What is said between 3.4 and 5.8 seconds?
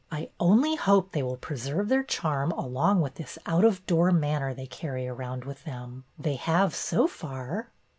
out of door manner they carry around with